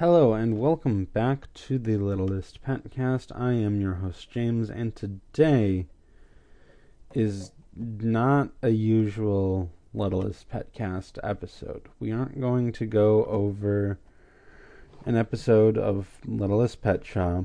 Hello 0.00 0.32
and 0.32 0.58
welcome 0.58 1.04
back 1.04 1.52
to 1.52 1.78
the 1.78 1.98
Littlest 1.98 2.62
Petcast. 2.62 3.38
I 3.38 3.52
am 3.52 3.82
your 3.82 3.96
host 3.96 4.30
James, 4.30 4.70
and 4.70 4.96
today 4.96 5.88
is 7.12 7.52
not 7.76 8.48
a 8.62 8.70
usual 8.70 9.70
Littlest 9.92 10.48
Petcast 10.48 11.18
episode. 11.22 11.90
We 11.98 12.12
aren't 12.12 12.40
going 12.40 12.72
to 12.72 12.86
go 12.86 13.26
over 13.26 13.98
an 15.04 15.18
episode 15.18 15.76
of 15.76 16.08
Littlest 16.24 16.80
Pet 16.80 17.04
Shop, 17.04 17.44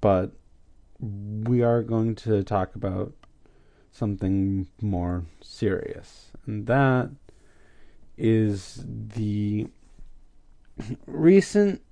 but 0.00 0.32
we 0.98 1.62
are 1.62 1.82
going 1.82 2.14
to 2.14 2.42
talk 2.42 2.74
about 2.74 3.12
something 3.92 4.68
more 4.80 5.26
serious, 5.42 6.30
and 6.46 6.66
that 6.66 7.10
is 8.16 8.86
the 8.86 9.66
recent 11.06 11.82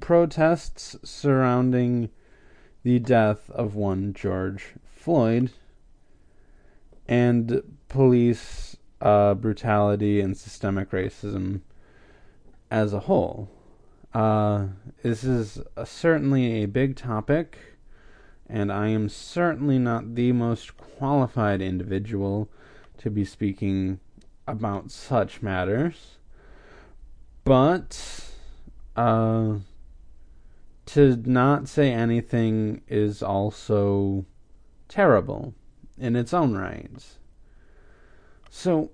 protests 0.00 0.96
surrounding 1.02 2.10
the 2.82 2.98
death 2.98 3.50
of 3.50 3.74
one 3.74 4.12
George 4.12 4.74
Floyd 4.84 5.50
and 7.06 7.62
police 7.88 8.76
uh, 9.00 9.34
brutality 9.34 10.20
and 10.20 10.36
systemic 10.36 10.90
racism 10.90 11.60
as 12.70 12.92
a 12.92 13.00
whole. 13.00 13.48
Uh, 14.14 14.66
this 15.02 15.24
is 15.24 15.60
a, 15.76 15.86
certainly 15.86 16.62
a 16.62 16.66
big 16.66 16.96
topic, 16.96 17.58
and 18.48 18.72
I 18.72 18.88
am 18.88 19.08
certainly 19.08 19.78
not 19.78 20.14
the 20.14 20.32
most 20.32 20.76
qualified 20.76 21.60
individual 21.60 22.48
to 22.98 23.10
be 23.10 23.24
speaking 23.24 24.00
about 24.46 24.90
such 24.90 25.42
matters. 25.42 26.17
But 27.48 28.28
uh, 28.94 29.54
to 30.84 31.16
not 31.24 31.66
say 31.66 31.90
anything 31.90 32.82
is 32.86 33.22
also 33.22 34.26
terrible 34.86 35.54
in 35.96 36.14
its 36.14 36.34
own 36.34 36.54
right. 36.54 36.90
So 38.50 38.90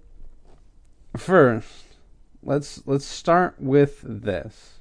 first, 1.17 1.97
let's 2.45 2.81
let's 2.87 3.05
start 3.05 3.57
with 3.59 4.03
this. 4.05 4.79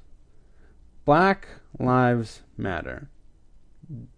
Black 1.04 1.48
lives 1.76 2.42
matter. 2.56 3.08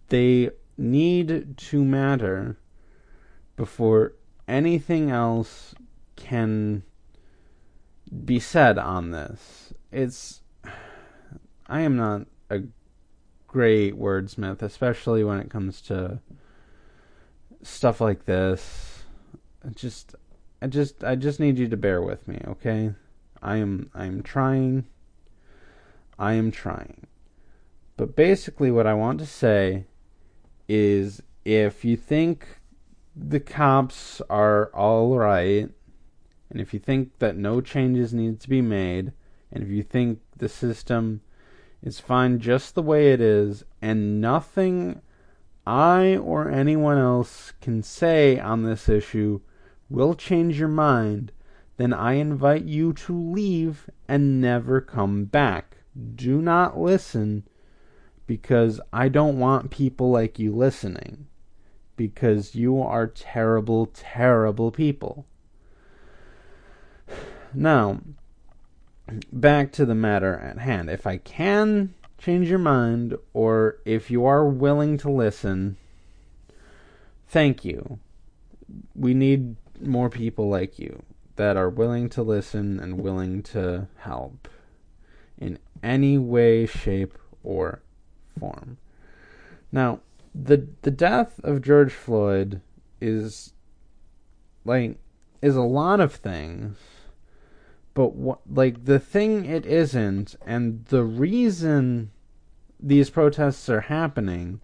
They 0.09 0.51
need 0.77 1.57
to 1.57 1.83
matter 1.83 2.59
before 3.55 4.13
anything 4.47 5.09
else 5.09 5.73
can 6.15 6.83
be 8.07 8.39
said 8.39 8.77
on 8.77 9.11
this. 9.11 9.73
It's 9.91 10.41
I 11.67 11.81
am 11.81 11.95
not 11.97 12.27
a 12.49 12.61
great 13.47 13.97
wordsmith, 13.97 14.61
especially 14.61 15.23
when 15.23 15.39
it 15.39 15.49
comes 15.49 15.81
to 15.83 16.19
stuff 17.61 17.99
like 17.99 18.25
this. 18.25 19.03
I 19.65 19.69
just 19.69 20.15
I 20.61 20.67
just 20.67 21.03
I 21.03 21.15
just 21.15 21.39
need 21.39 21.57
you 21.57 21.67
to 21.67 21.77
bear 21.77 22.01
with 22.01 22.27
me, 22.27 22.41
okay? 22.47 22.93
I 23.41 23.57
am 23.57 23.91
I 23.93 24.05
am 24.05 24.23
trying. 24.23 24.87
I 26.17 26.33
am 26.33 26.51
trying. 26.51 27.07
But 27.95 28.15
basically 28.15 28.71
what 28.71 28.87
I 28.87 28.93
want 28.93 29.19
to 29.19 29.25
say 29.25 29.85
is 30.67 31.21
if 31.45 31.85
you 31.85 31.95
think 31.95 32.59
the 33.15 33.39
cops 33.39 34.21
are 34.29 34.67
all 34.73 35.17
right 35.17 35.69
and 36.57 36.65
if 36.65 36.73
you 36.73 36.79
think 36.79 37.19
that 37.19 37.37
no 37.37 37.61
changes 37.61 38.15
need 38.15 38.39
to 38.39 38.49
be 38.49 38.63
made, 38.63 39.13
and 39.51 39.63
if 39.63 39.69
you 39.69 39.83
think 39.83 40.21
the 40.35 40.49
system 40.49 41.21
is 41.83 41.99
fine 41.99 42.39
just 42.39 42.73
the 42.73 42.81
way 42.81 43.13
it 43.13 43.21
is, 43.21 43.63
and 43.79 44.19
nothing 44.19 45.03
I 45.67 46.15
or 46.15 46.49
anyone 46.49 46.97
else 46.97 47.53
can 47.61 47.83
say 47.83 48.39
on 48.39 48.63
this 48.63 48.89
issue 48.89 49.41
will 49.87 50.15
change 50.15 50.57
your 50.57 50.67
mind, 50.67 51.31
then 51.75 51.93
I 51.93 52.13
invite 52.13 52.65
you 52.65 52.91
to 52.91 53.13
leave 53.15 53.87
and 54.07 54.41
never 54.41 54.81
come 54.81 55.25
back. 55.25 55.77
Do 56.15 56.41
not 56.41 56.75
listen 56.75 57.43
because 58.25 58.81
I 58.91 59.09
don't 59.09 59.37
want 59.37 59.69
people 59.69 60.09
like 60.09 60.39
you 60.39 60.55
listening. 60.55 61.27
Because 61.95 62.55
you 62.55 62.81
are 62.81 63.05
terrible, 63.05 63.85
terrible 63.85 64.71
people. 64.71 65.27
Now, 67.59 68.01
back 69.33 69.71
to 69.71 69.85
the 69.85 69.95
matter 69.95 70.35
at 70.35 70.59
hand. 70.59 70.91
If 70.91 71.07
I 71.07 71.17
can 71.17 71.95
change 72.19 72.49
your 72.49 72.59
mind, 72.59 73.17
or 73.33 73.77
if 73.83 74.11
you 74.11 74.25
are 74.25 74.47
willing 74.47 74.99
to 74.99 75.09
listen, 75.09 75.75
thank 77.27 77.65
you. 77.65 77.97
We 78.93 79.15
need 79.15 79.55
more 79.81 80.07
people 80.07 80.47
like 80.47 80.77
you 80.77 81.01
that 81.37 81.57
are 81.57 81.67
willing 81.67 82.09
to 82.09 82.21
listen 82.21 82.79
and 82.79 83.01
willing 83.01 83.41
to 83.43 83.87
help 83.97 84.47
in 85.39 85.57
any 85.81 86.19
way, 86.19 86.67
shape, 86.67 87.17
or 87.43 87.81
form. 88.39 88.77
Now, 89.71 90.01
the 90.35 90.67
the 90.83 90.91
death 90.91 91.39
of 91.43 91.63
George 91.63 91.91
Floyd 91.91 92.61
is 93.01 93.53
like 94.63 94.99
is 95.41 95.55
a 95.55 95.61
lot 95.61 95.99
of 95.99 96.13
things 96.13 96.77
but 97.97 98.13
what, 98.13 98.41
like 98.47 98.85
the 98.85 98.99
thing 98.99 99.45
it 99.45 99.65
isn't, 99.65 100.35
and 100.45 100.85
the 100.85 101.03
reason 101.03 102.11
these 102.79 103.09
protests 103.09 103.67
are 103.69 103.81
happening 103.81 104.61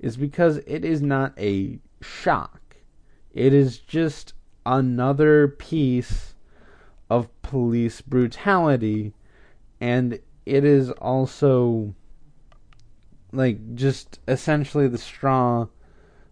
is 0.00 0.16
because 0.16 0.56
it 0.66 0.82
is 0.82 1.02
not 1.02 1.38
a 1.38 1.78
shock. 2.00 2.76
It 3.30 3.52
is 3.52 3.76
just 3.76 4.32
another 4.64 5.48
piece 5.48 6.32
of 7.10 7.28
police 7.42 8.00
brutality, 8.00 9.12
and 9.78 10.18
it 10.46 10.64
is 10.64 10.90
also 10.92 11.94
like 13.32 13.74
just 13.74 14.18
essentially 14.26 14.88
the 14.88 14.96
straw 14.96 15.66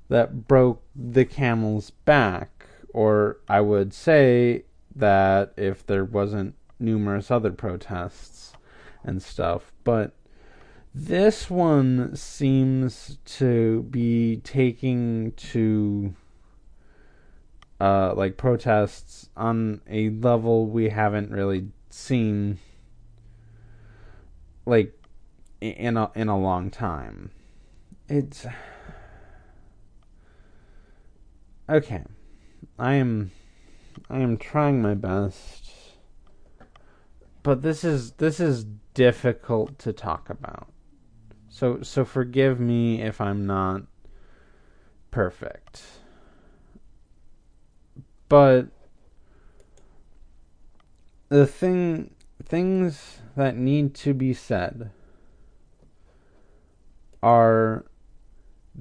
that 0.09 0.49
broke 0.49 0.83
the 0.97 1.27
camel's 1.27 1.91
back, 1.91 2.65
or 2.95 3.41
I 3.47 3.61
would 3.61 3.93
say 3.93 4.65
that 4.95 5.53
if 5.57 5.87
there 5.87 6.05
wasn't 6.05 6.55
numerous 6.79 7.31
other 7.31 7.53
protests 7.53 8.53
and 9.05 9.23
stuff. 9.23 9.73
But 9.85 10.13
this 10.95 11.49
one 11.49 12.17
seems 12.17 13.19
to 13.25 13.83
be 13.85 14.39
taking 14.39 15.33
to 15.33 16.15
uh, 17.81 18.13
like 18.15 18.37
protests 18.37 19.31
on 19.37 19.81
a 19.89 20.11
level 20.11 20.67
we 20.67 20.91
haven't 20.91 21.31
really 21.31 21.69
seen 21.89 22.59
like 24.67 24.93
in 25.61 25.97
a 25.97 26.11
in 26.15 26.29
a 26.29 26.39
long 26.39 26.71
time. 26.71 27.31
It's 28.09 28.47
okay. 31.69 32.05
I 32.79 32.95
am 32.95 33.31
I 34.09 34.21
am 34.21 34.37
trying 34.37 34.81
my 34.81 34.95
best. 34.95 35.71
But 37.43 37.63
this 37.63 37.85
is 37.85 38.13
this 38.13 38.41
is 38.41 38.65
difficult 38.95 39.79
to 39.81 39.93
talk 39.93 40.31
about. 40.31 40.73
So 41.49 41.83
so 41.83 42.05
forgive 42.05 42.61
me 42.61 43.03
if 43.03 43.21
I'm 43.21 43.47
not 43.47 43.83
perfect. 45.11 45.83
But 48.29 48.69
the 51.29 51.47
thing 51.47 52.15
things 52.45 53.19
that 53.37 53.57
need 53.57 53.95
to 53.95 54.15
be 54.15 54.35
said 54.35 54.91
are 57.23 57.85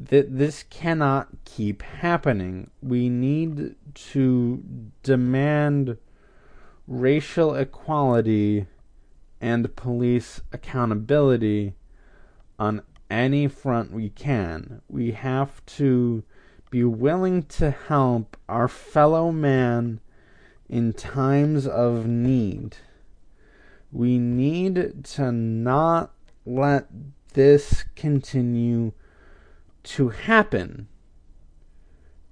that 0.06 0.38
this 0.38 0.64
cannot 0.70 1.28
keep 1.44 1.82
happening. 1.82 2.70
We 2.82 3.10
need 3.10 3.76
to 4.12 4.64
demand 5.04 5.98
racial 6.88 7.54
equality 7.56 8.66
and 9.42 9.76
police 9.76 10.42
accountability 10.54 11.74
on 12.58 12.82
any 13.10 13.48
front 13.48 13.92
we 13.92 14.10
can. 14.10 14.82
We 14.88 15.12
have 15.12 15.66
to 15.66 16.24
be 16.70 16.84
willing 16.84 17.44
to 17.44 17.72
help 17.72 18.38
our 18.48 18.68
fellow 18.68 19.32
man 19.32 20.00
in 20.70 20.94
times 20.94 21.68
of 21.68 22.06
need. 22.06 22.78
We 23.92 24.20
need 24.20 25.04
to 25.04 25.32
not 25.32 26.14
let 26.46 26.88
this 27.34 27.84
continue 27.96 28.94
to 29.84 30.10
happen. 30.10 30.88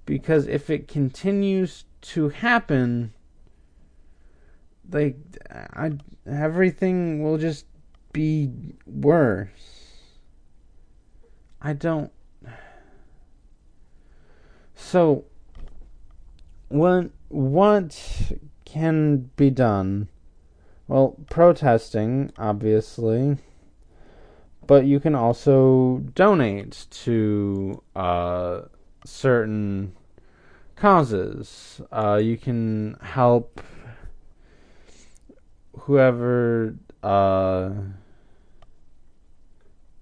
Because 0.04 0.46
if 0.46 0.70
it 0.70 0.88
continues 0.88 1.84
to 2.00 2.30
happen, 2.30 3.12
like 4.90 5.16
I, 5.50 5.92
everything 6.26 7.22
will 7.22 7.38
just 7.38 7.66
be 8.12 8.50
worse. 8.86 10.08
I 11.60 11.72
don't. 11.72 12.12
So, 14.74 15.24
what 16.68 17.10
what 17.28 18.32
can 18.64 19.30
be 19.36 19.50
done? 19.50 20.08
Well, 20.86 21.16
protesting, 21.28 22.32
obviously, 22.38 23.36
but 24.68 24.84
you 24.84 25.00
can 25.00 25.14
also 25.14 26.02
donate 26.14 26.86
to 26.90 27.82
uh, 27.96 28.60
certain 29.04 29.94
causes. 30.76 31.80
Uh, 31.90 32.20
you 32.22 32.36
can 32.36 32.94
help 33.00 33.62
whoever 35.80 36.76
uh, 37.02 37.70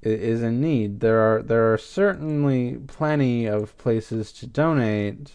is 0.03 0.43
in 0.43 0.61
need. 0.61 0.99
There 0.99 1.21
are 1.21 1.43
there 1.43 1.73
are 1.73 1.79
certainly 1.79 2.75
plenty 2.89 3.47
of 3.47 3.79
places 3.79 4.33
to 4.33 4.49
donate. 4.49 5.31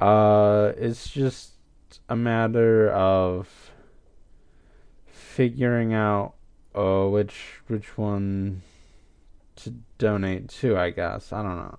Uh, 0.00 0.72
it's 0.76 1.08
just 1.08 1.52
a 2.08 2.16
matter 2.16 2.90
of 2.90 3.70
figuring 5.06 5.94
out 5.94 6.33
uh, 6.74 7.06
which 7.06 7.60
which 7.66 7.96
one 7.96 8.62
to 9.56 9.74
donate 9.98 10.48
to. 10.48 10.76
I 10.76 10.90
guess 10.90 11.32
I 11.32 11.42
don't 11.42 11.56
know. 11.56 11.78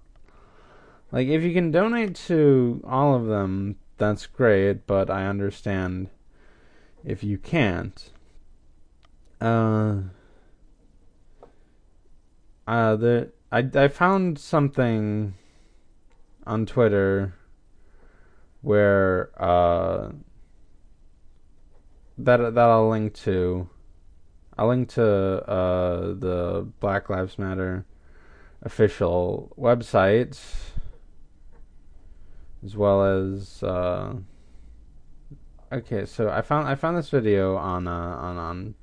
Like 1.11 1.27
if 1.27 1.43
you 1.43 1.53
can 1.53 1.71
donate 1.71 2.15
to 2.27 2.81
all 2.85 3.15
of 3.15 3.25
them, 3.27 3.77
that's 3.97 4.25
great. 4.25 4.87
But 4.87 5.09
I 5.09 5.27
understand 5.27 6.09
if 7.03 7.23
you 7.23 7.37
can't. 7.37 8.11
Uh, 9.41 9.97
uh, 12.67 12.95
the 12.95 13.31
I 13.51 13.69
I 13.75 13.87
found 13.87 14.39
something 14.39 15.35
on 16.47 16.65
Twitter 16.65 17.33
where 18.61 19.29
uh 19.37 20.11
that 22.17 22.37
that 22.37 22.57
I'll 22.57 22.89
link 22.89 23.13
to. 23.15 23.69
I'll 24.57 24.69
link 24.69 24.89
to 24.89 25.03
uh 25.03 25.99
the 26.13 26.67
Black 26.79 27.09
Lives 27.09 27.37
Matter 27.37 27.85
official 28.61 29.53
website 29.59 30.39
as 32.63 32.75
well 32.75 33.03
as 33.03 33.61
uh 33.63 34.15
okay, 35.71 36.05
so 36.05 36.29
I 36.29 36.41
found 36.41 36.67
I 36.67 36.75
found 36.75 36.97
this 36.97 37.09
video 37.09 37.55
on 37.57 37.87
uh, 37.87 37.91
on 37.91 38.37
on 38.37 38.75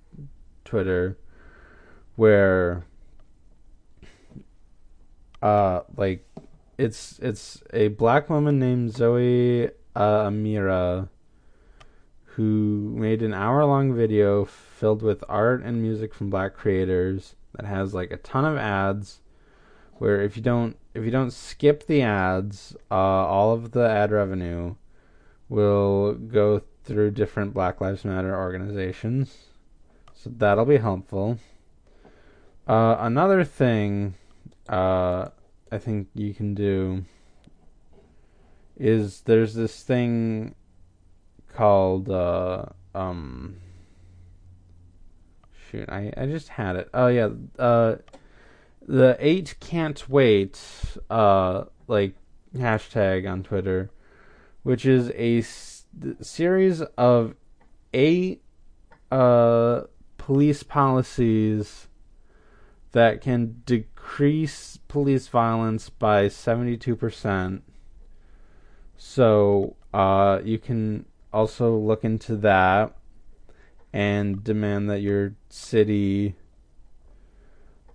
Twitter 0.64 1.18
where 2.16 2.84
uh 5.40 5.80
like 5.96 6.26
it's 6.78 7.18
it's 7.20 7.62
a 7.72 7.88
black 7.88 8.28
woman 8.28 8.58
named 8.58 8.94
Zoe 8.94 9.68
uh, 9.94 10.24
Amira 10.28 11.08
who 12.36 12.94
made 12.96 13.22
an 13.22 13.34
hour 13.34 13.64
long 13.64 13.94
video 13.94 14.44
filled 14.44 15.02
with 15.02 15.24
art 15.28 15.62
and 15.62 15.82
music 15.82 16.14
from 16.14 16.30
black 16.30 16.54
creators 16.54 17.34
that 17.54 17.66
has 17.66 17.92
like 17.92 18.10
a 18.10 18.16
ton 18.16 18.44
of 18.44 18.56
ads 18.56 19.20
where 19.94 20.20
if 20.22 20.36
you 20.36 20.42
don't 20.42 20.76
if 20.94 21.04
you 21.04 21.10
don't 21.10 21.32
skip 21.32 21.86
the 21.86 22.02
ads 22.02 22.76
uh, 22.90 22.94
all 22.94 23.52
of 23.52 23.72
the 23.72 23.88
ad 23.88 24.10
revenue 24.10 24.74
will 25.48 26.14
go 26.14 26.62
through 26.84 27.10
different 27.10 27.54
Black 27.54 27.80
Lives 27.80 28.04
Matter 28.04 28.34
organizations. 28.34 29.48
So 30.14 30.30
that'll 30.34 30.64
be 30.64 30.78
helpful. 30.78 31.38
Uh, 32.66 32.96
another 32.98 33.44
thing 33.44 34.14
uh, 34.68 35.28
I 35.70 35.78
think 35.78 36.08
you 36.14 36.32
can 36.32 36.54
do 36.54 37.04
is 38.76 39.20
there's 39.22 39.54
this 39.54 39.82
thing 39.82 40.54
called 41.54 42.10
uh, 42.10 42.64
um 42.94 43.56
shoot 45.70 45.88
I, 45.88 46.12
I 46.16 46.26
just 46.26 46.48
had 46.48 46.76
it 46.76 46.88
oh 46.92 47.08
yeah 47.08 47.28
uh 47.58 47.96
the 48.86 49.16
eight 49.20 49.54
can't 49.60 50.08
wait 50.08 50.60
uh 51.08 51.64
like 51.86 52.14
hashtag 52.56 53.30
on 53.30 53.42
twitter 53.42 53.90
which 54.62 54.86
is 54.86 55.10
a 55.10 55.42
series 56.22 56.82
of 56.96 57.34
eight 57.92 58.42
uh, 59.10 59.82
police 60.16 60.62
policies 60.62 61.88
that 62.92 63.20
can 63.20 63.62
decrease 63.66 64.78
police 64.88 65.28
violence 65.28 65.88
by 65.88 66.26
72%. 66.26 67.62
So 68.96 69.76
uh, 69.92 70.40
you 70.44 70.58
can 70.58 71.06
also 71.32 71.76
look 71.76 72.04
into 72.04 72.36
that 72.36 72.96
and 73.92 74.42
demand 74.42 74.88
that 74.90 75.00
your 75.00 75.34
city 75.48 76.34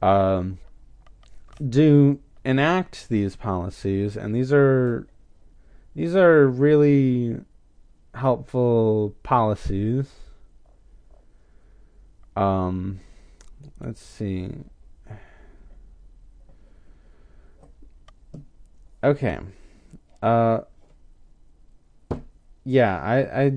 um, 0.01 0.59
do 1.67 2.19
enact 2.45 3.09
these 3.09 3.35
policies. 3.35 4.15
And 4.15 4.35
these 4.35 4.53
are 4.53 5.07
these 5.95 6.15
are 6.15 6.47
really 6.47 7.39
helpful 8.13 9.15
policies. 9.23 10.07
Um, 12.35 12.99
let's 13.79 14.01
see. 14.01 14.51
Okay. 19.03 19.39
Uh, 20.21 20.59
yeah, 22.67 22.99
I, 23.01 23.43
I, 23.43 23.51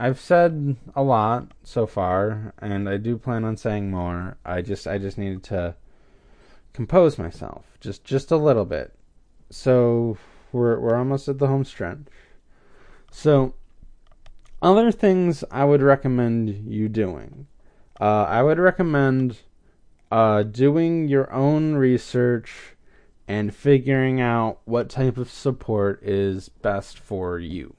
I've 0.00 0.18
said 0.18 0.76
a 0.96 1.02
lot 1.02 1.52
so 1.64 1.86
far, 1.86 2.54
and 2.58 2.88
I 2.88 2.96
do 2.96 3.18
plan 3.18 3.44
on 3.44 3.58
saying 3.58 3.90
more. 3.90 4.38
I 4.42 4.62
just, 4.62 4.86
I 4.86 4.96
just 4.96 5.18
needed 5.18 5.42
to 5.44 5.76
compose 6.72 7.18
myself, 7.18 7.66
just, 7.78 8.04
just 8.04 8.30
a 8.30 8.38
little 8.38 8.64
bit. 8.64 8.94
So 9.50 10.16
we're, 10.50 10.80
we're 10.80 10.96
almost 10.96 11.28
at 11.28 11.38
the 11.38 11.46
home 11.46 11.64
stretch. 11.64 11.98
So 13.10 13.52
other 14.62 14.90
things 14.90 15.44
I 15.50 15.66
would 15.66 15.82
recommend 15.82 16.48
you 16.48 16.88
doing. 16.88 17.48
Uh, 18.00 18.24
I 18.24 18.42
would 18.42 18.58
recommend 18.58 19.40
uh, 20.10 20.42
doing 20.44 21.06
your 21.06 21.30
own 21.30 21.74
research 21.74 22.76
and 23.28 23.54
figuring 23.54 24.22
out 24.22 24.60
what 24.64 24.88
type 24.88 25.18
of 25.18 25.30
support 25.30 26.02
is 26.02 26.48
best 26.48 26.98
for 26.98 27.38
you. 27.38 27.76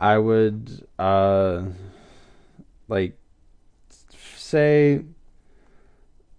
I 0.00 0.18
would 0.18 0.86
uh, 0.98 1.64
like 2.88 3.18
say 4.36 5.02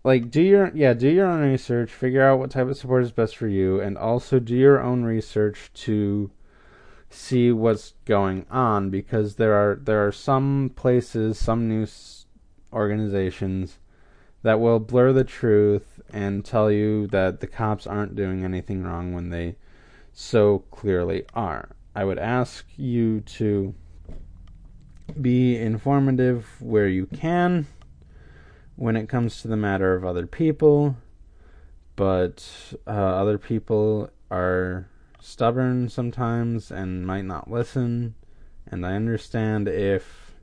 like 0.03 0.31
do 0.31 0.41
your 0.41 0.71
yeah 0.73 0.93
do 0.93 1.09
your 1.09 1.27
own 1.27 1.41
research 1.41 1.91
figure 1.91 2.23
out 2.23 2.39
what 2.39 2.51
type 2.51 2.67
of 2.67 2.77
support 2.77 3.03
is 3.03 3.11
best 3.11 3.35
for 3.35 3.47
you 3.47 3.81
and 3.81 3.97
also 3.97 4.39
do 4.39 4.55
your 4.55 4.81
own 4.81 5.03
research 5.03 5.69
to 5.73 6.31
see 7.09 7.51
what's 7.51 7.93
going 8.05 8.45
on 8.49 8.89
because 8.89 9.35
there 9.35 9.53
are 9.53 9.75
there 9.75 10.05
are 10.05 10.11
some 10.11 10.71
places, 10.75 11.37
some 11.37 11.67
news 11.67 12.25
organizations 12.73 13.79
that 14.43 14.59
will 14.59 14.79
blur 14.79 15.13
the 15.13 15.23
truth 15.23 15.99
and 16.11 16.45
tell 16.45 16.71
you 16.71 17.07
that 17.07 17.39
the 17.39 17.47
cops 17.47 17.87
aren't 17.87 18.15
doing 18.15 18.43
anything 18.43 18.83
wrong 18.83 19.13
when 19.13 19.29
they 19.29 19.55
so 20.13 20.59
clearly 20.71 21.23
are. 21.33 21.69
I 21.97 22.03
would 22.03 22.19
ask 22.19 22.63
you 22.77 23.21
to 23.21 23.73
be 25.19 25.57
informative 25.57 26.45
where 26.61 26.87
you 26.87 27.07
can 27.07 27.65
when 28.75 28.95
it 28.95 29.09
comes 29.09 29.41
to 29.41 29.47
the 29.47 29.57
matter 29.57 29.95
of 29.95 30.05
other 30.05 30.27
people, 30.27 30.95
but 31.95 32.47
uh, 32.85 32.91
other 32.91 33.39
people 33.39 34.11
are 34.29 34.87
stubborn 35.19 35.89
sometimes 35.89 36.69
and 36.69 37.03
might 37.03 37.25
not 37.25 37.49
listen 37.49 38.13
and 38.67 38.85
I 38.85 38.93
understand 38.93 39.67
if 39.67 40.33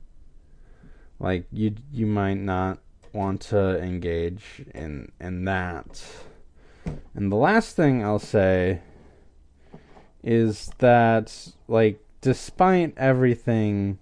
like 1.20 1.46
you 1.52 1.76
you 1.92 2.06
might 2.06 2.38
not 2.38 2.80
want 3.12 3.40
to 3.42 3.80
engage 3.80 4.64
in 4.74 5.12
in 5.20 5.44
that. 5.44 6.04
And 7.14 7.30
the 7.30 7.36
last 7.36 7.76
thing 7.76 8.02
I'll 8.02 8.18
say 8.18 8.80
is 10.24 10.70
that 10.78 11.48
like 11.68 12.00
despite 12.20 12.94
everything 12.96 13.98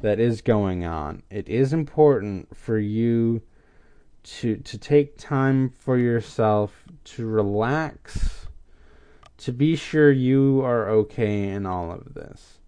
that 0.00 0.20
is 0.20 0.40
going 0.40 0.84
on, 0.84 1.22
it 1.30 1.48
is 1.48 1.72
important 1.72 2.56
for 2.56 2.78
you 2.78 3.42
to 4.22 4.56
to 4.56 4.78
take 4.78 5.18
time 5.18 5.70
for 5.70 5.98
yourself 5.98 6.84
to 7.04 7.26
relax 7.26 8.46
to 9.38 9.52
be 9.52 9.76
sure 9.76 10.10
you 10.10 10.60
are 10.62 10.88
okay 10.88 11.48
in 11.48 11.66
all 11.66 11.92
of 11.92 12.14
this. 12.14 12.58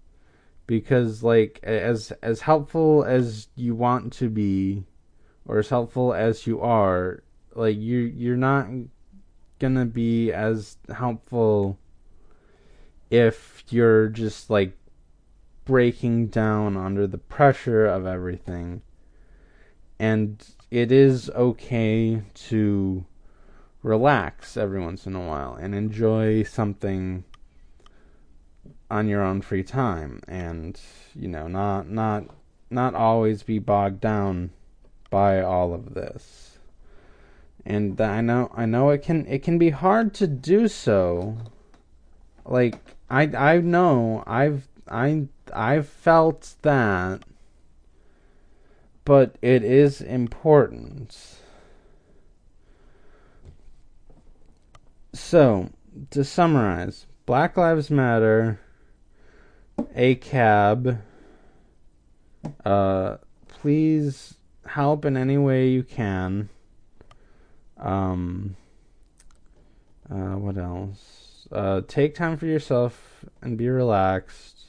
because 0.66 1.22
like 1.22 1.58
as 1.62 2.12
as 2.22 2.42
helpful 2.42 3.02
as 3.04 3.48
you 3.56 3.74
want 3.74 4.12
to 4.12 4.28
be 4.28 4.84
or 5.46 5.58
as 5.58 5.68
helpful 5.70 6.12
as 6.12 6.46
you 6.46 6.60
are 6.60 7.22
like 7.54 7.76
you 7.76 7.98
you're 8.00 8.36
not 8.36 8.66
gonna 9.58 9.86
be 9.86 10.30
as 10.30 10.76
helpful 10.94 11.78
if 13.10 13.64
you're 13.70 14.08
just 14.08 14.50
like 14.50 14.76
breaking 15.64 16.26
down 16.28 16.76
under 16.76 17.06
the 17.06 17.18
pressure 17.18 17.86
of 17.86 18.06
everything. 18.06 18.82
And 19.98 20.42
it 20.70 20.90
is 20.90 21.28
okay 21.30 22.22
to 22.34 23.04
relax 23.82 24.56
every 24.56 24.80
once 24.80 25.06
in 25.06 25.14
a 25.14 25.20
while 25.20 25.54
and 25.54 25.74
enjoy 25.74 26.42
something 26.42 27.24
on 28.90 29.08
your 29.08 29.22
own 29.22 29.42
free 29.42 29.62
time 29.62 30.20
and 30.26 30.80
you 31.14 31.28
know 31.28 31.46
not 31.46 31.90
not 31.90 32.24
not 32.70 32.94
always 32.94 33.42
be 33.42 33.58
bogged 33.58 34.00
down 34.00 34.50
by 35.10 35.40
all 35.40 35.74
of 35.74 35.94
this. 35.94 36.58
And 37.64 38.00
I 38.00 38.20
know 38.20 38.50
I 38.54 38.66
know 38.66 38.90
it 38.90 39.02
can 39.02 39.26
it 39.26 39.42
can 39.42 39.58
be 39.58 39.70
hard 39.70 40.14
to 40.14 40.26
do 40.26 40.68
so 40.68 41.36
like 42.44 42.78
I 43.10 43.22
I 43.22 43.58
know 43.58 44.22
I've 44.26 44.68
I 44.90 45.26
I've 45.54 45.88
felt 45.88 46.54
that 46.62 47.22
but 49.04 49.36
it 49.40 49.62
is 49.64 50.00
important 50.00 51.38
so 55.12 55.70
to 56.10 56.24
summarize 56.24 57.06
Black 57.26 57.56
Lives 57.56 57.90
Matter 57.90 58.60
ACAB, 59.96 61.00
uh, 62.64 63.16
please 63.48 64.34
help 64.66 65.04
in 65.04 65.16
any 65.16 65.38
way 65.38 65.68
you 65.68 65.82
can. 65.82 66.48
Um, 67.78 68.56
uh, 70.10 70.36
what 70.36 70.56
else? 70.56 71.27
Uh, 71.50 71.80
take 71.86 72.14
time 72.14 72.36
for 72.36 72.46
yourself 72.46 73.24
and 73.40 73.56
be 73.56 73.68
relaxed. 73.68 74.64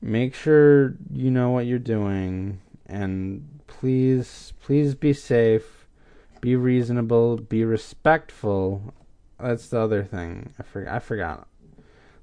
Make 0.00 0.34
sure 0.34 0.94
you 1.12 1.30
know 1.30 1.50
what 1.50 1.66
you're 1.66 1.78
doing, 1.78 2.60
and 2.86 3.60
please, 3.66 4.52
please 4.62 4.94
be 4.94 5.12
safe, 5.12 5.86
be 6.40 6.56
reasonable, 6.56 7.36
be 7.36 7.64
respectful. 7.64 8.94
That's 9.38 9.68
the 9.68 9.80
other 9.80 10.04
thing. 10.04 10.54
I 10.58 10.62
forgot. 10.62 10.94
I 10.94 10.98
forgot. 11.00 11.48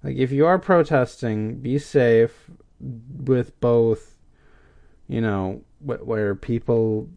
Like 0.04 0.16
if 0.16 0.32
you 0.32 0.46
are 0.46 0.58
protesting, 0.58 1.60
be 1.60 1.78
safe 1.78 2.50
with 2.80 3.60
both, 3.60 4.16
you 5.08 5.22
know, 5.22 5.62
wh- 5.80 6.08
where 6.08 6.34
people 6.34 7.10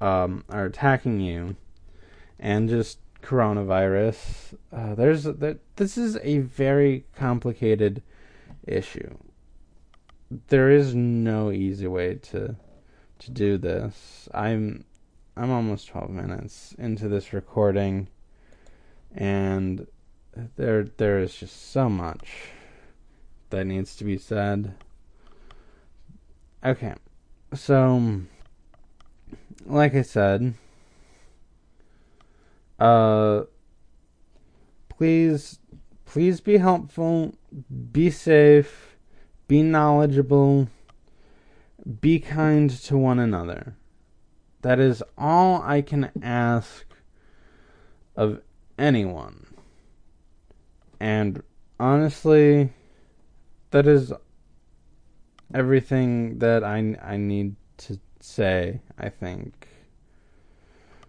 um, 0.00 0.44
are 0.48 0.66
attacking 0.66 1.20
you, 1.20 1.56
and 2.38 2.68
just 2.68 2.98
coronavirus. 3.24 4.54
Uh, 4.72 4.94
there's 4.94 5.24
that. 5.24 5.58
This 5.76 5.96
is 5.96 6.18
a 6.22 6.38
very 6.38 7.04
complicated 7.16 8.02
issue. 8.66 9.16
There 10.48 10.70
is 10.70 10.94
no 10.94 11.50
easy 11.50 11.86
way 11.86 12.16
to 12.30 12.56
to 13.20 13.30
do 13.30 13.58
this. 13.58 14.28
I'm 14.34 14.84
I'm 15.36 15.50
almost 15.50 15.88
12 15.88 16.10
minutes 16.10 16.74
into 16.78 17.08
this 17.08 17.32
recording 17.32 18.08
and 19.14 19.86
there 20.56 20.84
there 20.84 21.18
is 21.18 21.34
just 21.34 21.72
so 21.72 21.88
much 21.88 22.50
that 23.50 23.64
needs 23.64 23.96
to 23.96 24.04
be 24.04 24.18
said. 24.18 24.74
Okay. 26.64 26.94
So 27.54 28.22
like 29.66 29.94
I 29.94 30.02
said, 30.02 30.54
uh 32.84 33.44
please 34.90 35.58
please 36.04 36.40
be 36.40 36.58
helpful, 36.58 37.34
be 37.92 38.10
safe, 38.10 38.96
be 39.48 39.62
knowledgeable, 39.62 40.68
be 42.00 42.20
kind 42.20 42.68
to 42.70 42.96
one 42.98 43.18
another. 43.18 43.74
That 44.60 44.78
is 44.78 45.02
all 45.16 45.62
I 45.62 45.80
can 45.80 46.10
ask 46.22 46.84
of 48.16 48.42
anyone. 48.78 49.46
And 51.00 51.42
honestly, 51.80 52.70
that 53.70 53.86
is 53.86 54.12
everything 55.52 56.38
that 56.38 56.62
I, 56.62 56.96
I 57.02 57.16
need 57.16 57.56
to 57.78 57.98
say, 58.20 58.80
I 58.98 59.08
think. 59.08 59.68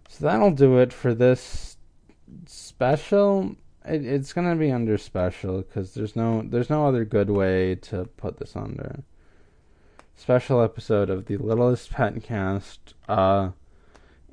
So 0.10 0.26
that'll 0.26 0.52
do 0.52 0.78
it 0.80 0.94
for 0.94 1.14
this 1.14 1.65
special. 2.46 3.56
It, 3.86 4.06
it's 4.06 4.34
gonna 4.34 4.56
be 4.56 4.72
under 4.72 4.98
special 4.98 5.58
because 5.58 5.94
there's 5.94 6.16
no 6.16 6.44
there's 6.44 6.70
no 6.70 6.88
other 6.88 7.06
good 7.06 7.30
way 7.30 7.76
to 7.76 8.06
put 8.18 8.38
this 8.38 8.56
under. 8.56 9.04
Special 10.16 10.62
episode 10.62 11.10
of 11.10 11.26
the 11.26 11.38
Littlest 11.38 11.92
Pet 11.92 12.24
Cast. 12.24 12.94
Uh, 13.08 13.50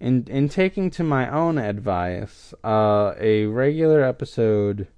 in 0.01 0.27
in 0.29 0.49
taking 0.49 0.91
to 0.91 1.05
my 1.05 1.31
own 1.31 1.59
advice, 1.59 2.55
uh, 2.65 3.15
a 3.19 3.47
regular 3.47 4.03
episode 4.03 4.89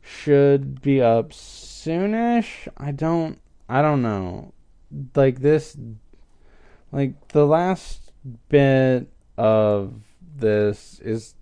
should 0.00 0.82
be 0.82 1.00
up 1.00 1.30
soonish. 1.30 2.68
I 2.76 2.92
don't 2.92 3.40
I 3.68 3.82
don't 3.82 4.02
know. 4.02 4.52
Like 5.14 5.40
this 5.40 5.76
like 6.92 7.28
the 7.28 7.46
last 7.46 8.12
bit 8.48 9.08
of 9.36 9.94
this 10.36 11.00
is 11.00 11.34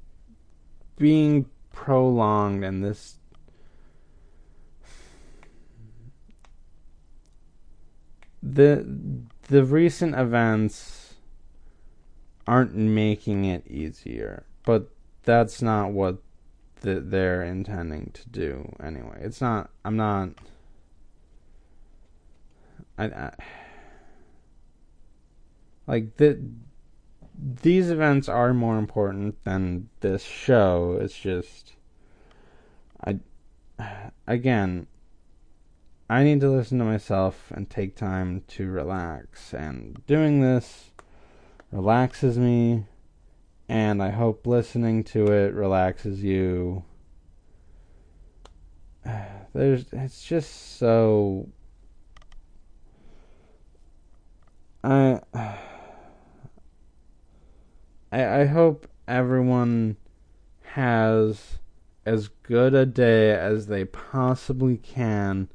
being 0.97 1.47
prolonged 1.73 2.65
and 2.65 2.85
this 2.85 3.17
the 8.43 8.87
the 9.49 9.65
recent 9.65 10.15
events 10.15 11.15
aren't 12.47 12.75
making 12.75 13.45
it 13.45 13.67
easier 13.67 14.45
but 14.65 14.89
that's 15.25 15.63
not 15.63 15.93
what 15.93 16.19
that 16.83 17.11
they're 17.11 17.43
intending 17.43 18.11
to 18.13 18.29
do 18.29 18.75
anyway. 18.83 19.19
It's 19.21 19.41
not. 19.41 19.71
I'm 19.85 19.97
not. 19.97 20.31
I, 22.99 23.05
I 23.05 23.33
like 25.87 26.17
the 26.17 26.41
these 27.39 27.91
events 27.91 28.29
are 28.29 28.53
more 28.55 28.79
important 28.79 29.43
than 29.45 29.89
this 30.01 30.23
show. 30.23 30.99
It's 31.01 31.19
just 31.19 31.75
I 33.05 33.19
again 34.27 34.87
I 36.09 36.25
need 36.25 36.41
to 36.41 36.51
listen 36.51 36.79
to 36.79 36.85
myself 36.85 37.51
and 37.55 37.69
take 37.69 37.97
time 37.97 38.45
to 38.49 38.71
relax 38.71 39.55
and 39.55 40.05
doing 40.07 40.41
this 40.41 40.91
relaxes 41.71 42.39
me 42.39 42.85
and 43.69 44.03
I 44.03 44.11
hope 44.11 44.47
listening 44.47 45.03
to 45.05 45.33
it 45.33 45.55
relaxes 45.55 46.23
you. 46.23 46.85
There's 49.55 49.87
it's 49.93 50.23
just 50.25 50.79
so 50.79 51.49
I 54.85 55.21
I 58.13 58.43
I 58.43 58.45
hope 58.45 58.87
everyone 59.09 59.97
has 60.75 61.59
as 62.05 62.29
good 62.43 62.75
a 62.75 62.87
day 62.87 63.31
as 63.31 63.67
they 63.67 63.85
possibly 63.85 64.77
can 64.77 65.49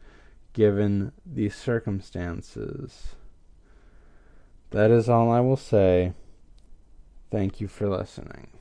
given 0.54 1.12
the 1.26 1.50
circumstances. 1.50 3.16
That 4.72 4.92
is 4.92 5.08
all 5.08 5.32
I 5.32 5.40
will 5.40 5.58
say. 5.58 6.14
Thank 7.30 7.62
you 7.62 7.68
for 7.68 7.88
listening. 7.88 8.57